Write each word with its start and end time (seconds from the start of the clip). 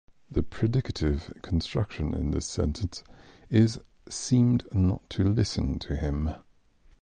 The 0.31 0.41
predicative 0.41 1.31
construction 1.43 2.15
in 2.15 2.31
this 2.31 2.47
sentence 2.47 3.03
is 3.51 3.79
"seemed 4.09 4.63
not 4.73 5.07
to 5.11 5.23
listen 5.25 5.77
to 5.77 5.95
him". 5.95 6.33